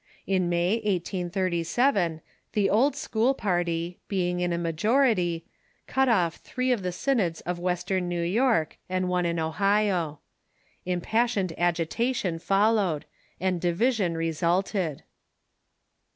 In 0.25 0.49
May, 0.49 0.77
1837, 0.77 2.21
the 2.53 2.71
Old 2.71 2.95
School 2.95 3.35
party, 3.35 3.99
being 4.07 4.39
in 4.39 4.51
a 4.51 4.57
majority, 4.57 5.45
cut 5.85 6.09
off 6.09 6.37
three 6.37 6.71
of 6.71 6.81
the 6.81 6.91
synods 6.91 7.41
of 7.41 7.59
Western 7.59 8.09
New 8.09 8.23
York, 8.23 8.79
and 8.89 9.07
one 9.07 9.27
in 9.27 9.37
Ohio. 9.37 10.19
Impassioned 10.87 11.53
agitation 11.55 12.39
followed, 12.39 13.05
and 13.39 13.61
division 13.61 14.17
resulted. 14.17 15.03